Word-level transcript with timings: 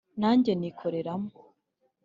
Nanjye 0.21 0.51
nikoreramo 0.55 1.29